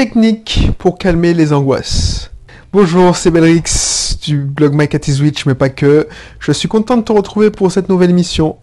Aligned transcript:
technique 0.00 0.70
pour 0.78 0.96
calmer 0.96 1.34
les 1.34 1.52
angoisses. 1.52 2.30
Bonjour, 2.72 3.14
c'est 3.14 3.30
Belrix 3.30 4.16
du 4.22 4.38
blog 4.38 4.72
My 4.72 4.88
Cat 4.88 5.00
is 5.06 5.20
Witch, 5.20 5.44
mais 5.44 5.54
pas 5.54 5.68
que. 5.68 6.08
Je 6.38 6.52
suis 6.52 6.68
content 6.68 6.96
de 6.96 7.02
te 7.02 7.12
retrouver 7.12 7.50
pour 7.50 7.70
cette 7.70 7.90
nouvelle 7.90 8.08
émission. 8.08 8.56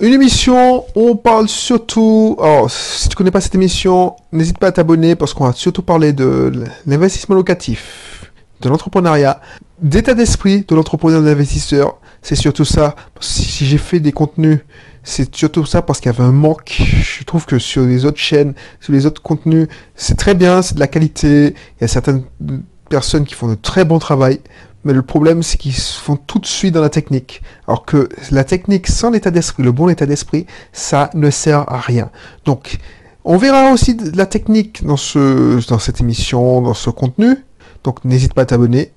Une 0.00 0.14
émission 0.14 0.86
où 0.94 1.10
on 1.10 1.16
parle 1.16 1.46
surtout... 1.46 2.38
Alors, 2.40 2.70
si 2.70 3.10
tu 3.10 3.16
connais 3.16 3.30
pas 3.30 3.42
cette 3.42 3.54
émission, 3.54 4.16
n'hésite 4.32 4.56
pas 4.56 4.68
à 4.68 4.72
t'abonner 4.72 5.14
parce 5.14 5.34
qu'on 5.34 5.44
va 5.44 5.52
surtout 5.52 5.82
parler 5.82 6.14
de 6.14 6.50
l'investissement 6.86 7.34
locatif, 7.34 8.32
de 8.62 8.70
l'entrepreneuriat, 8.70 9.42
d'état 9.82 10.14
d'esprit 10.14 10.64
de 10.66 10.74
l'entrepreneur 10.74 11.20
de 11.20 11.26
l'investisseur. 11.26 11.98
C'est 12.22 12.34
surtout 12.34 12.64
ça. 12.64 12.96
Si 13.20 13.66
j'ai 13.66 13.76
fait 13.76 14.00
des 14.00 14.12
contenus 14.12 14.60
c'est 15.02 15.34
surtout 15.34 15.64
ça 15.64 15.82
parce 15.82 16.00
qu'il 16.00 16.12
y 16.12 16.14
avait 16.14 16.24
un 16.24 16.32
manque. 16.32 16.80
Je 17.02 17.24
trouve 17.24 17.46
que 17.46 17.58
sur 17.58 17.84
les 17.84 18.04
autres 18.04 18.18
chaînes, 18.18 18.54
sur 18.80 18.92
les 18.92 19.06
autres 19.06 19.22
contenus, 19.22 19.68
c'est 19.94 20.16
très 20.16 20.34
bien, 20.34 20.62
c'est 20.62 20.74
de 20.74 20.80
la 20.80 20.88
qualité. 20.88 21.54
Il 21.78 21.82
y 21.82 21.84
a 21.84 21.88
certaines 21.88 22.22
personnes 22.88 23.24
qui 23.24 23.34
font 23.34 23.48
de 23.48 23.54
très 23.54 23.84
bon 23.84 23.98
travail. 23.98 24.40
Mais 24.84 24.94
le 24.94 25.02
problème, 25.02 25.42
c'est 25.42 25.58
qu'ils 25.58 25.74
font 25.74 26.16
tout 26.16 26.38
de 26.38 26.46
suite 26.46 26.74
dans 26.74 26.80
la 26.80 26.88
technique. 26.88 27.42
Alors 27.66 27.84
que 27.84 28.08
la 28.30 28.44
technique 28.44 28.86
sans 28.86 29.10
l'état 29.10 29.30
d'esprit, 29.30 29.62
le 29.62 29.72
bon 29.72 29.88
état 29.88 30.06
d'esprit, 30.06 30.46
ça 30.72 31.10
ne 31.14 31.30
sert 31.30 31.70
à 31.70 31.78
rien. 31.78 32.10
Donc, 32.46 32.78
on 33.24 33.36
verra 33.36 33.72
aussi 33.72 33.94
de 33.94 34.16
la 34.16 34.24
technique 34.24 34.84
dans, 34.84 34.96
ce, 34.96 35.66
dans 35.68 35.78
cette 35.78 36.00
émission, 36.00 36.62
dans 36.62 36.74
ce 36.74 36.88
contenu. 36.88 37.36
Donc, 37.84 38.04
n'hésite 38.04 38.32
pas 38.32 38.42
à 38.42 38.46
t'abonner. 38.46 38.92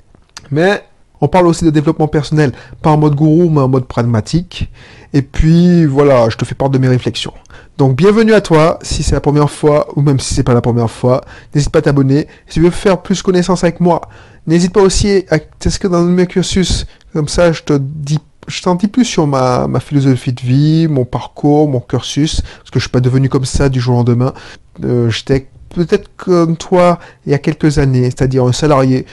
Mais 0.51 0.83
on 1.23 1.29
parle 1.29 1.47
aussi 1.47 1.63
de 1.63 1.69
développement 1.69 2.09
personnel, 2.09 2.51
pas 2.81 2.89
en 2.89 2.97
mode 2.97 3.15
gourou, 3.15 3.49
mais 3.49 3.61
en 3.61 3.69
mode 3.69 3.85
pragmatique. 3.85 4.69
Et 5.13 5.21
puis 5.21 5.85
voilà, 5.85 6.27
je 6.27 6.35
te 6.35 6.43
fais 6.43 6.53
part 6.53 6.69
de 6.69 6.77
mes 6.77 6.89
réflexions. 6.89 7.33
Donc 7.77 7.95
bienvenue 7.95 8.33
à 8.33 8.41
toi, 8.41 8.77
si 8.81 9.03
c'est 9.03 9.15
la 9.15 9.21
première 9.21 9.49
fois, 9.49 9.87
ou 9.95 10.01
même 10.01 10.19
si 10.19 10.33
c'est 10.33 10.43
pas 10.43 10.53
la 10.53 10.59
première 10.59 10.91
fois, 10.91 11.21
n'hésite 11.55 11.71
pas 11.71 11.79
à 11.79 11.81
t'abonner. 11.81 12.27
Si 12.47 12.55
tu 12.55 12.59
veux 12.59 12.71
faire 12.71 13.01
plus 13.01 13.21
connaissance 13.21 13.63
avec 13.63 13.79
moi, 13.79 14.01
n'hésite 14.47 14.73
pas 14.73 14.81
aussi 14.81 15.23
à 15.29 15.39
t'inscrire 15.39 15.91
dans 15.91 16.01
mes 16.01 16.27
cursus. 16.27 16.85
Comme 17.13 17.29
ça, 17.29 17.53
je 17.53 17.63
te 17.63 17.77
dis 17.79 18.19
t'en 18.61 18.75
dis 18.75 18.87
plus 18.87 19.05
sur 19.05 19.25
ma, 19.25 19.69
philosophie 19.79 20.33
de 20.33 20.41
vie, 20.41 20.87
mon 20.89 21.05
parcours, 21.05 21.69
mon 21.69 21.79
cursus, 21.79 22.41
parce 22.41 22.69
que 22.69 22.79
je 22.79 22.83
suis 22.83 22.91
pas 22.91 22.99
devenu 22.99 23.29
comme 23.29 23.45
ça 23.45 23.69
du 23.69 23.79
jour 23.79 23.93
au 23.93 23.97
lendemain. 23.99 24.33
Euh, 24.83 25.09
J'étais 25.09 25.47
peut-être 25.69 26.11
comme 26.17 26.57
toi 26.57 26.99
il 27.25 27.31
y 27.31 27.33
a 27.33 27.37
quelques 27.37 27.77
années, 27.77 28.03
c'est-à-dire 28.03 28.43
un 28.43 28.51
salarié. 28.51 29.05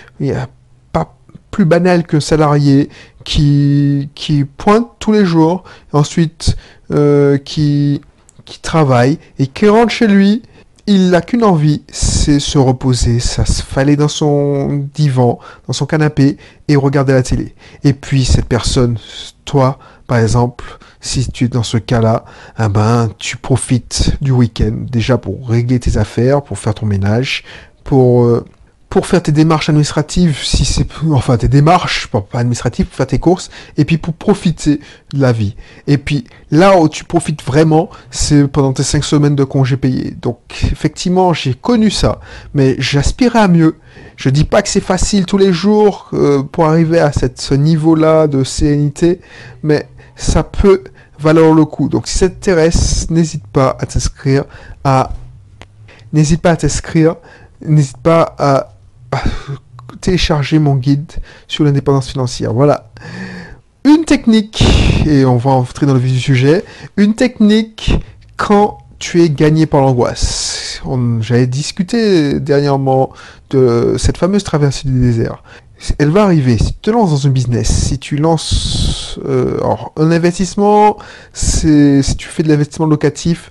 Banal 1.64 2.06
qu'un 2.06 2.20
salarié 2.20 2.89
qui, 3.25 4.08
qui 4.14 4.44
pointe 4.44 4.89
tous 4.98 5.12
les 5.12 5.25
jours, 5.25 5.64
ensuite 5.92 6.56
euh, 6.91 7.39
qui, 7.39 8.00
qui 8.44 8.61
travaille 8.61 9.19
et 9.39 9.47
qui 9.47 9.69
rentre 9.69 9.92
chez 9.92 10.06
lui. 10.06 10.42
Il 10.86 11.11
n'a 11.11 11.20
qu'une 11.20 11.44
envie, 11.44 11.83
c'est 11.92 12.41
se 12.41 12.58
reposer, 12.58 13.20
ça 13.20 13.44
se 13.44 13.62
fallait 13.62 13.97
dans 13.97 14.08
son 14.08 14.89
divan, 14.92 15.39
dans 15.69 15.72
son 15.72 15.86
canapé 15.86 16.36
et 16.67 16.75
regarder 16.75 17.12
la 17.12 17.22
télé. 17.22 17.55
Et 17.84 17.92
puis 17.92 18.24
cette 18.24 18.47
personne, 18.47 18.98
toi, 19.45 19.78
par 20.08 20.19
exemple, 20.19 20.64
si 21.00 21.30
tu 21.30 21.45
es 21.45 21.48
dans 21.48 21.62
ce 21.62 21.77
cas-là, 21.77 22.24
eh 22.58 22.69
ben, 22.69 23.08
tu 23.19 23.36
profites 23.36 24.17
du 24.20 24.33
week-end 24.33 24.72
déjà 24.91 25.17
pour 25.17 25.48
régler 25.48 25.78
tes 25.78 25.97
affaires, 25.97 26.42
pour 26.42 26.58
faire 26.58 26.74
ton 26.74 26.86
ménage, 26.86 27.45
pour 27.84 28.24
euh, 28.24 28.45
pour 28.91 29.06
faire 29.06 29.22
tes 29.22 29.30
démarches 29.30 29.69
administratives, 29.69 30.42
si 30.42 30.64
c'est 30.64 30.86
enfin 31.12 31.36
tes 31.36 31.46
démarches, 31.46 32.08
pas 32.08 32.27
administratives, 32.34 32.86
pour 32.86 32.96
faire 32.96 33.06
tes 33.06 33.20
courses, 33.20 33.48
et 33.77 33.84
puis 33.84 33.98
pour 33.98 34.14
profiter 34.14 34.80
de 35.14 35.20
la 35.20 35.30
vie. 35.30 35.55
Et 35.86 35.96
puis 35.96 36.24
là 36.50 36.77
où 36.77 36.88
tu 36.88 37.05
profites 37.05 37.44
vraiment, 37.44 37.88
c'est 38.11 38.48
pendant 38.48 38.72
tes 38.72 38.83
cinq 38.83 39.05
semaines 39.05 39.36
de 39.36 39.44
congés 39.44 39.77
payés. 39.77 40.11
Donc 40.20 40.41
effectivement, 40.72 41.33
j'ai 41.33 41.55
connu 41.55 41.88
ça, 41.88 42.18
mais 42.52 42.74
j'aspirais 42.78 43.38
à 43.38 43.48
mieux. 43.48 43.77
Je 44.16 44.28
dis 44.28 44.44
pas 44.44 44.61
que 44.61 44.68
c'est 44.68 44.80
facile 44.80 45.24
tous 45.24 45.38
les 45.38 45.52
jours 45.52 46.11
euh, 46.12 46.42
pour 46.42 46.66
arriver 46.66 46.98
à 46.98 47.12
ce 47.12 47.55
niveau-là 47.55 48.27
de 48.27 48.42
sérénité, 48.42 49.20
mais 49.62 49.88
ça 50.17 50.42
peut 50.42 50.83
valoir 51.20 51.55
le 51.55 51.64
coup. 51.64 51.89
Donc 51.89 52.08
si 52.08 52.18
ça 52.18 52.28
t'intéresse, 52.28 53.08
n'hésite 53.08 53.46
pas 53.46 53.77
à 53.78 53.86
t'inscrire 53.86 54.45
n'hésite 56.12 56.42
pas 56.42 56.51
à 56.51 56.57
t'inscrire, 56.57 57.14
n'hésite 57.61 57.98
pas 57.98 58.34
à 58.36 58.72
télécharger 60.00 60.58
mon 60.58 60.76
guide 60.76 61.12
sur 61.48 61.64
l'indépendance 61.64 62.08
financière. 62.08 62.52
Voilà. 62.52 62.90
Une 63.84 64.04
technique, 64.04 64.62
et 65.06 65.24
on 65.24 65.36
va 65.36 65.52
entrer 65.52 65.86
dans 65.86 65.94
le 65.94 66.00
vif 66.00 66.12
du 66.12 66.20
sujet, 66.20 66.64
une 66.96 67.14
technique 67.14 67.98
quand 68.36 68.78
tu 68.98 69.22
es 69.22 69.30
gagné 69.30 69.66
par 69.66 69.80
l'angoisse. 69.80 70.82
J'avais 71.20 71.46
discuté 71.46 72.38
dernièrement 72.38 73.10
de 73.48 73.96
cette 73.98 74.18
fameuse 74.18 74.44
traversée 74.44 74.88
du 74.88 75.00
désert. 75.00 75.42
Elle 75.98 76.10
va 76.10 76.24
arriver. 76.24 76.58
Si 76.58 76.74
tu 76.74 76.80
te 76.80 76.90
lances 76.90 77.10
dans 77.10 77.27
un 77.27 77.30
business, 77.30 77.70
si 77.70 77.98
tu 77.98 78.16
lances 78.16 79.18
euh, 79.24 79.58
un 79.96 80.10
investissement, 80.10 80.98
si 81.32 82.02
tu 82.18 82.28
fais 82.28 82.42
de 82.42 82.48
l'investissement 82.48 82.86
locatif, 82.86 83.50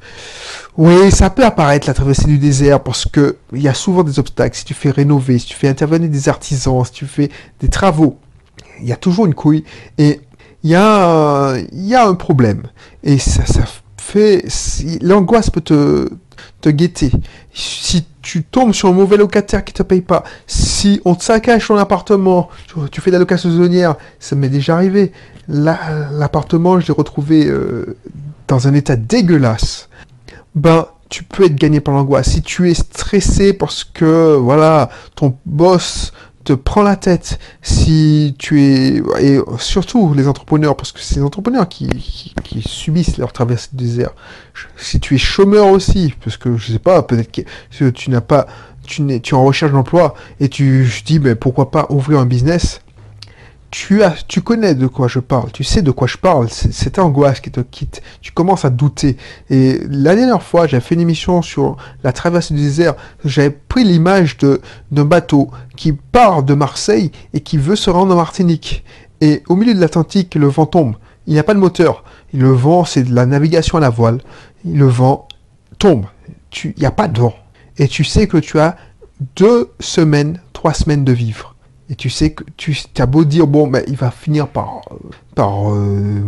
oui, 0.78 1.12
ça 1.12 1.30
peut 1.30 1.44
apparaître 1.44 1.88
la 1.88 1.94
traversée 1.94 2.26
du 2.26 2.38
désert 2.38 2.82
parce 2.82 3.06
que 3.06 3.38
il 3.54 3.62
y 3.62 3.68
a 3.68 3.74
souvent 3.74 4.04
des 4.04 4.20
obstacles. 4.20 4.56
Si 4.56 4.66
tu 4.66 4.74
fais 4.74 4.92
rénover, 4.92 5.38
si 5.40 5.48
tu 5.48 5.56
fais 5.56 5.68
intervenir 5.68 6.10
des 6.10 6.30
artisans, 6.30 6.86
si 6.86 6.92
tu 6.92 7.06
fais 7.06 7.30
des 7.60 7.68
travaux, 7.68 8.18
il 8.80 8.88
y 8.88 8.94
a 8.94 8.96
toujours 8.96 9.26
une 9.26 9.36
couille 9.36 9.64
et 9.98 10.22
il 10.64 10.70
y 10.70 10.76
a, 10.76 11.56
il 11.72 11.86
y 11.86 11.96
a 11.96 12.08
un 12.08 12.16
problème. 12.16 12.64
Et 13.04 13.18
ça, 13.18 13.46
ça 13.46 13.64
fait, 13.98 14.46
l'angoisse 15.02 15.50
peut 15.50 15.62
te, 15.62 16.10
te 16.62 16.70
guetter. 16.70 17.12
Si 17.54 18.06
tu 18.22 18.44
tombes 18.44 18.74
sur 18.74 18.90
un 18.90 18.94
mauvais 18.94 19.18
locataire 19.18 19.64
qui 19.64 19.74
te 19.74 19.84
paye 19.84 20.02
pas, 20.02 20.24
si 20.48 21.02
on 21.06 21.16
te 21.16 21.24
saccage 21.24 21.68
ton 21.68 21.78
appartement, 21.78 22.50
tu, 22.92 23.02
fais 23.02 23.10
de 23.10 23.16
la 23.16 23.20
location 23.20 23.50
saisonnière, 23.50 23.96
ça 24.20 24.36
m'est 24.36 24.50
déjà 24.50 24.76
arrivé. 24.76 25.12
L'appartement, 25.48 26.80
je 26.80 26.88
l'ai 26.88 26.94
retrouvé 26.94 27.48
euh, 27.48 27.98
dans 28.48 28.68
un 28.68 28.74
état 28.74 28.96
dégueulasse 28.96 29.89
ben, 30.56 30.88
tu 31.10 31.24
peux 31.24 31.46
être 31.46 31.56
gagné 31.56 31.80
par 31.80 31.94
l'angoisse. 31.94 32.30
Si 32.30 32.42
tu 32.42 32.70
es 32.70 32.74
stressé 32.74 33.54
parce 33.54 33.84
que, 33.84 34.36
voilà, 34.36 34.90
ton 35.16 35.36
boss 35.46 36.14
te 36.44 36.54
prend 36.54 36.84
la 36.84 36.96
tête, 36.96 37.40
si 37.62 38.36
tu 38.40 38.62
es, 38.62 39.04
et 39.20 39.40
surtout 39.58 40.14
les 40.14 40.28
entrepreneurs, 40.28 40.76
parce 40.76 40.92
que 40.92 41.00
c'est 41.00 41.16
les 41.16 41.22
entrepreneurs 41.22 41.68
qui, 41.68 41.88
qui, 42.44 42.62
subissent 42.62 43.18
leur 43.18 43.34
traversée 43.34 43.70
du 43.74 43.86
désert. 43.86 44.12
Si 44.78 45.00
tu 45.00 45.16
es 45.16 45.18
chômeur 45.18 45.68
aussi, 45.68 46.14
parce 46.24 46.38
que 46.38 46.58
je 46.58 46.72
sais 46.72 46.80
pas, 46.80 47.04
peut-être 47.04 47.32
que 47.32 47.90
tu 47.90 48.10
n'as 48.10 48.22
pas, 48.22 48.48
tu, 48.86 49.08
es, 49.12 49.20
tu 49.20 49.36
es 49.36 49.38
en 49.38 49.44
recherche 49.44 49.72
d'emploi 49.72 50.16
et 50.40 50.50
tu 50.50 50.90
dis, 51.06 51.20
ben, 51.20 51.36
pourquoi 51.36 51.72
pas 51.72 51.88
ouvrir 51.90 52.20
un 52.20 52.26
business 52.26 52.82
tu 53.72 54.04
as, 54.04 54.16
tu 54.28 54.42
connais 54.42 54.74
de 54.74 54.88
quoi 54.88 55.08
je 55.08 55.20
parle, 55.20 55.52
tu 55.52 55.64
sais 55.64 55.82
de 55.82 55.92
quoi 55.92 56.08
je 56.08 56.18
parle, 56.18 56.50
c'est 56.50 56.74
cette 56.74 56.98
angoisse 56.98 57.40
qui 57.40 57.52
te 57.52 57.60
quitte, 57.60 58.02
tu 58.22 58.32
commences 58.32 58.66
à 58.66 58.70
douter. 58.70 59.18
Et 59.50 59.80
la 59.90 60.16
dernière 60.16 60.42
fois, 60.42 60.66
j'ai 60.66 60.80
fait 60.80 60.96
une 60.96 61.02
émission 61.02 61.42
sur 61.42 61.78
la 62.04 62.12
traversée 62.12 62.54
du 62.54 62.62
désert, 62.62 62.96
j'avais 63.24 63.52
pris 63.52 63.84
l'image 63.84 64.38
d'un 64.38 65.06
bateau 65.06 65.52
qui 65.76 65.94
part 65.94 66.44
de 66.44 66.54
Marseille 66.54 67.12
et 67.34 67.42
qui 67.42 67.58
veut 67.58 67.76
se 67.76 67.90
rendre 67.90 68.14
en 68.14 68.18
Martinique. 68.18 68.84
Et 69.22 69.44
au 69.48 69.56
milieu 69.56 69.74
de 69.74 69.80
l'Atlantique, 69.80 70.36
le 70.36 70.48
vent 70.48 70.66
tombe. 70.66 70.96
Il 71.28 71.34
n'y 71.34 71.40
a 71.40 71.44
pas 71.44 71.54
de 71.54 71.60
moteur. 71.60 72.04
Le 72.34 72.50
vent, 72.50 72.86
c'est 72.86 73.04
de 73.04 73.14
la 73.14 73.26
navigation 73.26 73.78
à 73.78 73.82
la 73.82 73.90
voile. 73.90 74.20
Le 74.66 74.88
vent 74.88 75.28
tombe. 75.78 76.06
il 76.64 76.74
n'y 76.78 76.86
a 76.86 76.92
pas 76.92 77.08
de 77.08 77.20
vent. 77.20 77.36
Et 77.78 77.88
tu 77.88 78.04
sais 78.04 78.28
que 78.28 78.38
tu 78.38 78.60
as 78.60 78.78
deux 79.36 79.72
semaines, 79.80 80.42
trois 80.54 80.74
semaines 80.74 81.04
de 81.04 81.12
vivre. 81.12 81.56
Et 81.90 81.96
tu 81.96 82.10
sais 82.10 82.32
que 82.32 82.44
tu 82.56 82.76
as 83.00 83.06
beau 83.06 83.26
dire, 83.26 83.48
bon, 83.48 83.68
mais 83.68 83.84
il 83.88 83.96
va 83.96 84.12
finir 84.12 84.48
par, 84.48 84.82
par 85.36 85.72
euh, 85.72 86.22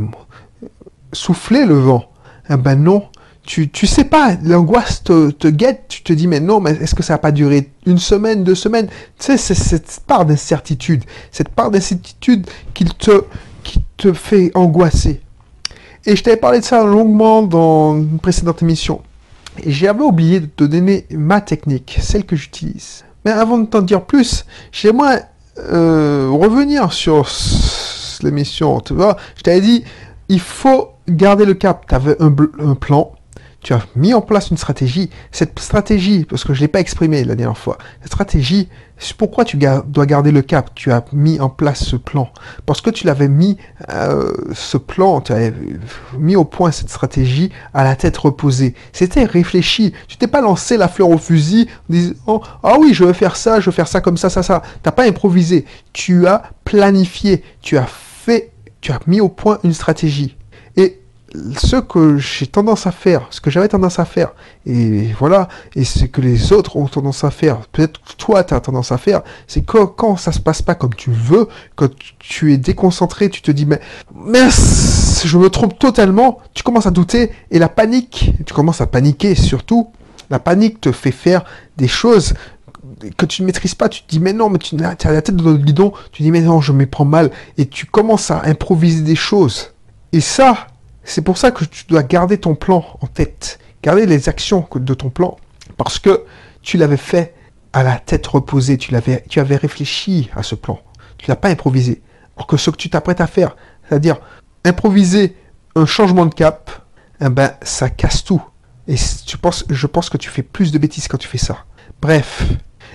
souffler 1.13 1.65
le 1.65 1.75
vent. 1.75 2.05
Eh 2.49 2.57
ben 2.57 2.75
non, 2.75 3.05
tu, 3.43 3.69
tu 3.69 3.87
sais 3.87 4.05
pas, 4.05 4.35
l'angoisse 4.43 5.03
te, 5.03 5.31
te, 5.31 5.47
guette, 5.47 5.85
tu 5.87 6.03
te 6.03 6.13
dis, 6.13 6.27
mais 6.27 6.39
non, 6.39 6.59
mais 6.59 6.71
est-ce 6.71 6.95
que 6.95 7.03
ça 7.03 7.13
va 7.13 7.17
pas 7.19 7.31
durer 7.31 7.69
une 7.85 7.97
semaine, 7.97 8.43
deux 8.43 8.55
semaines? 8.55 8.87
Tu 8.87 9.25
sais, 9.25 9.37
c'est 9.37 9.55
cette 9.55 10.01
part 10.05 10.25
d'incertitude, 10.25 11.03
cette 11.31 11.49
part 11.49 11.71
d'incertitude 11.71 12.47
qui 12.73 12.85
te, 12.85 13.23
qui 13.63 13.83
te 13.97 14.13
fait 14.13 14.51
angoisser. 14.55 15.21
Et 16.05 16.15
je 16.15 16.23
t'avais 16.23 16.37
parlé 16.37 16.59
de 16.59 16.65
ça 16.65 16.83
longuement 16.83 17.43
dans 17.43 17.95
une 17.95 18.19
précédente 18.19 18.61
émission. 18.63 19.01
Et 19.63 19.71
j'avais 19.71 20.01
oublié 20.01 20.39
de 20.39 20.45
te 20.47 20.63
donner 20.63 21.05
ma 21.11 21.41
technique, 21.41 21.99
celle 22.01 22.25
que 22.25 22.35
j'utilise. 22.35 23.03
Mais 23.25 23.31
avant 23.31 23.59
de 23.59 23.65
t'en 23.65 23.81
dire 23.81 24.03
plus, 24.05 24.45
j'aimerais 24.71 25.29
euh, 25.59 26.29
revenir 26.31 26.93
sur 26.93 27.27
l'émission, 28.23 28.79
tu 28.79 28.93
vois, 28.93 29.17
je 29.35 29.41
t'avais 29.41 29.61
dit, 29.61 29.83
il 30.29 30.39
faut 30.39 30.91
garder 31.09 31.45
le 31.45 31.53
cap. 31.53 31.85
Tu 31.87 31.95
avais 31.95 32.15
un, 32.21 32.31
plan, 32.75 33.11
tu 33.61 33.73
as 33.73 33.81
mis 33.95 34.13
en 34.13 34.21
place 34.21 34.49
une 34.49 34.57
stratégie. 34.57 35.09
Cette 35.31 35.59
stratégie, 35.59 36.25
parce 36.25 36.43
que 36.43 36.53
je 36.53 36.59
ne 36.59 36.61
l'ai 36.63 36.67
pas 36.67 36.79
exprimé 36.79 37.23
la 37.23 37.35
dernière 37.35 37.57
fois, 37.57 37.77
cette 38.01 38.11
stratégie, 38.11 38.67
pourquoi 39.17 39.45
tu 39.45 39.57
dois 39.57 40.05
garder 40.05 40.31
le 40.31 40.41
cap. 40.41 40.71
Tu 40.75 40.91
as 40.91 41.03
mis 41.11 41.39
en 41.39 41.49
place 41.49 41.83
ce 41.83 41.95
plan. 41.95 42.29
Parce 42.65 42.81
que 42.81 42.89
tu 42.89 43.05
l'avais 43.05 43.27
mis, 43.27 43.57
euh, 43.89 44.31
ce 44.53 44.77
plan, 44.77 45.21
tu 45.21 45.31
avais 45.31 45.53
mis 46.17 46.35
au 46.35 46.45
point 46.45 46.71
cette 46.71 46.89
stratégie 46.89 47.51
à 47.73 47.83
la 47.83 47.95
tête 47.95 48.17
reposée. 48.17 48.75
C'était 48.93 49.25
réfléchi. 49.25 49.93
Tu 50.07 50.17
t'es 50.17 50.27
pas 50.27 50.41
lancé 50.41 50.77
la 50.77 50.87
fleur 50.87 51.09
au 51.09 51.17
fusil 51.17 51.67
en 51.89 51.93
disant, 51.93 52.41
ah 52.63 52.77
oui, 52.79 52.93
je 52.93 53.03
vais 53.03 53.13
faire 53.13 53.35
ça, 53.35 53.59
je 53.59 53.69
vais 53.69 53.75
faire 53.75 53.87
ça 53.87 54.01
comme 54.01 54.17
ça, 54.17 54.29
ça, 54.29 54.43
ça. 54.43 54.61
T'as 54.83 54.91
pas 54.91 55.05
improvisé. 55.05 55.65
Tu 55.93 56.27
as 56.27 56.43
planifié. 56.63 57.43
Tu 57.61 57.77
as 57.77 57.87
fait, 57.87 58.51
tu 58.81 58.91
as 58.91 58.99
mis 59.07 59.21
au 59.21 59.29
point 59.29 59.59
une 59.63 59.73
stratégie. 59.73 60.35
Ce 61.33 61.77
que 61.77 62.17
j'ai 62.17 62.45
tendance 62.45 62.87
à 62.87 62.91
faire, 62.91 63.27
ce 63.29 63.39
que 63.39 63.49
j'avais 63.49 63.69
tendance 63.69 63.99
à 63.99 64.05
faire, 64.05 64.33
et 64.65 65.13
voilà, 65.17 65.47
et 65.75 65.85
ce 65.85 66.03
que 66.03 66.19
les 66.19 66.51
autres 66.51 66.75
ont 66.75 66.87
tendance 66.87 67.23
à 67.23 67.31
faire, 67.31 67.59
peut-être 67.67 68.01
toi 68.17 68.43
tu 68.43 68.53
as 68.53 68.59
tendance 68.59 68.91
à 68.91 68.97
faire, 68.97 69.21
c'est 69.47 69.61
que 69.61 69.85
quand 69.85 70.17
ça 70.17 70.33
se 70.33 70.39
passe 70.39 70.61
pas 70.61 70.75
comme 70.75 70.93
tu 70.93 71.09
veux, 71.09 71.47
quand 71.75 71.89
tu 72.19 72.51
es 72.51 72.57
déconcentré, 72.57 73.29
tu 73.29 73.41
te 73.41 73.51
dis 73.51 73.65
mais 73.65 73.79
mince, 74.13 75.23
je 75.25 75.37
me 75.37 75.49
trompe 75.49 75.79
totalement, 75.79 76.39
tu 76.53 76.63
commences 76.63 76.87
à 76.87 76.91
douter 76.91 77.31
et 77.49 77.59
la 77.59 77.69
panique, 77.69 78.33
tu 78.45 78.53
commences 78.53 78.81
à 78.81 78.87
paniquer 78.87 79.33
surtout, 79.35 79.89
la 80.29 80.39
panique 80.39 80.81
te 80.81 80.91
fait 80.91 81.11
faire 81.11 81.45
des 81.77 81.87
choses 81.87 82.33
que 83.15 83.25
tu 83.25 83.41
ne 83.41 83.47
maîtrises 83.47 83.75
pas, 83.75 83.87
tu 83.87 84.03
te 84.03 84.09
dis 84.09 84.19
mais 84.19 84.33
non, 84.33 84.49
mais 84.49 84.59
tu 84.59 84.75
as 84.75 85.11
la 85.11 85.21
tête 85.21 85.35
dans 85.35 85.51
le 85.51 85.57
guidon, 85.57 85.93
tu 86.11 86.23
dis 86.23 86.31
mais 86.31 86.41
non, 86.41 86.59
je 86.59 86.73
me 86.73 86.85
prends 86.85 87.05
mal, 87.05 87.31
et 87.57 87.67
tu 87.67 87.85
commences 87.85 88.31
à 88.31 88.41
improviser 88.45 89.01
des 89.01 89.15
choses. 89.15 89.71
Et 90.13 90.19
ça, 90.19 90.67
c'est 91.03 91.21
pour 91.21 91.37
ça 91.37 91.51
que 91.51 91.65
tu 91.65 91.85
dois 91.87 92.03
garder 92.03 92.37
ton 92.37 92.55
plan 92.55 92.85
en 93.01 93.07
tête, 93.07 93.59
garder 93.83 94.05
les 94.05 94.29
actions 94.29 94.67
de 94.73 94.93
ton 94.93 95.09
plan, 95.09 95.37
parce 95.77 95.99
que 95.99 96.23
tu 96.61 96.77
l'avais 96.77 96.97
fait 96.97 97.33
à 97.73 97.83
la 97.83 97.97
tête 97.97 98.27
reposée, 98.27 98.77
tu, 98.77 98.91
l'avais, 98.91 99.23
tu 99.29 99.39
avais 99.39 99.55
réfléchi 99.55 100.29
à 100.35 100.43
ce 100.43 100.55
plan, 100.55 100.79
tu 101.17 101.29
l'as 101.29 101.35
pas 101.35 101.49
improvisé. 101.49 102.01
Alors 102.35 102.47
que 102.47 102.57
ce 102.57 102.69
que 102.69 102.75
tu 102.75 102.89
t'apprêtes 102.89 103.21
à 103.21 103.27
faire, 103.27 103.55
c'est-à-dire 103.87 104.19
improviser 104.63 105.35
un 105.75 105.85
changement 105.85 106.25
de 106.25 106.33
cap, 106.33 106.71
eh 107.21 107.29
ben, 107.29 107.51
ça 107.61 107.89
casse 107.89 108.23
tout. 108.23 108.41
Et 108.87 108.95
tu 108.95 109.37
je 109.69 109.87
pense 109.87 110.09
que 110.09 110.17
tu 110.17 110.29
fais 110.29 110.43
plus 110.43 110.71
de 110.71 110.77
bêtises 110.77 111.07
quand 111.07 111.17
tu 111.17 111.27
fais 111.27 111.37
ça. 111.37 111.65
Bref. 112.01 112.43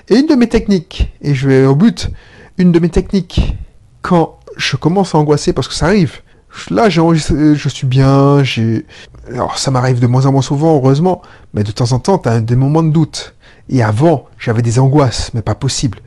Et 0.09 0.19
une 0.19 0.27
de 0.27 0.35
mes 0.35 0.49
techniques, 0.49 1.13
et 1.21 1.35
je 1.35 1.49
vais 1.49 1.65
au 1.65 1.75
but, 1.75 2.11
une 2.59 2.73
de 2.73 2.79
mes 2.79 2.89
techniques, 2.89 3.57
quand 4.03 4.39
je 4.57 4.77
commence 4.77 5.15
à 5.15 5.19
angoisser, 5.19 5.53
parce 5.53 5.69
que 5.69 5.75
ça 5.75 5.87
arrive, 5.87 6.21
Là, 6.71 6.89
je 6.89 7.69
suis 7.69 7.87
bien, 7.87 8.43
j'ai... 8.43 8.87
Alors, 9.29 9.59
ça 9.59 9.71
m'arrive 9.71 10.01
de 10.01 10.07
moins 10.07 10.27
en 10.27 10.33
moins 10.33 10.43
souvent, 10.43 10.77
heureusement, 10.77 11.23
mais 11.55 11.65
de 11.65 11.71
temps 11.73 11.93
en 11.93 11.99
temps, 11.99 12.19
tu 12.19 12.29
as 12.29 12.41
des 12.41 12.57
moments 12.57 12.83
de 12.83 12.91
doute. 12.91 13.35
Et 13.69 13.83
avant, 13.83 14.27
j'avais 14.39 14.63
des 14.63 14.79
angoisses, 14.79 15.33
mais 15.35 15.43
pas 15.43 15.55
possible. 15.55 15.99